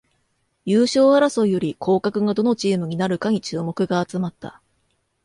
[0.65, 4.59] 優勝争いより降格がどのチームになるかに注目が集まった